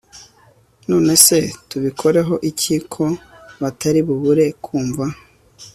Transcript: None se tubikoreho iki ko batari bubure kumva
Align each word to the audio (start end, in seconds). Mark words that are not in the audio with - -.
None 0.89 1.13
se 1.25 1.37
tubikoreho 1.69 2.33
iki 2.49 2.75
ko 2.93 3.05
batari 3.61 3.99
bubure 4.07 4.45
kumva 4.63 5.05